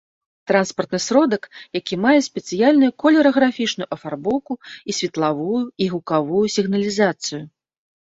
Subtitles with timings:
[0.49, 1.43] Транспартны сродак,
[1.79, 7.43] які мае спецыяльную колераграфічную афарбоўку і светлавую і гукавую сігналізацыю